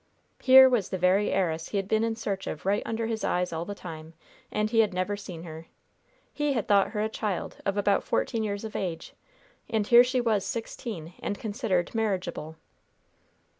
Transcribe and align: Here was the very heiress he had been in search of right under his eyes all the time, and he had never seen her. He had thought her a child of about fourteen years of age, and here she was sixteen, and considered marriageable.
Here 0.41 0.67
was 0.67 0.89
the 0.89 0.97
very 0.97 1.29
heiress 1.31 1.69
he 1.69 1.77
had 1.77 1.87
been 1.87 2.03
in 2.03 2.15
search 2.15 2.47
of 2.47 2.65
right 2.65 2.81
under 2.87 3.05
his 3.05 3.23
eyes 3.23 3.53
all 3.53 3.65
the 3.65 3.75
time, 3.75 4.15
and 4.51 4.67
he 4.67 4.79
had 4.79 4.95
never 4.95 5.15
seen 5.15 5.43
her. 5.43 5.67
He 6.33 6.53
had 6.53 6.67
thought 6.67 6.87
her 6.89 7.01
a 7.01 7.07
child 7.07 7.57
of 7.67 7.77
about 7.77 8.03
fourteen 8.03 8.43
years 8.43 8.63
of 8.63 8.75
age, 8.75 9.13
and 9.69 9.85
here 9.85 10.03
she 10.03 10.19
was 10.19 10.43
sixteen, 10.43 11.13
and 11.19 11.37
considered 11.37 11.93
marriageable. 11.93 12.55